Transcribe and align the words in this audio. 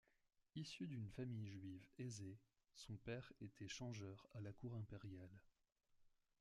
Issu 0.55 0.87
d’une 0.87 1.11
famille 1.11 1.51
juive 1.51 1.85
aisée, 1.99 2.39
son 2.73 2.95
père 2.95 3.31
était 3.39 3.67
changeur 3.67 4.25
à 4.33 4.41
la 4.41 4.51
Cour 4.51 4.73
impériale. 4.75 5.39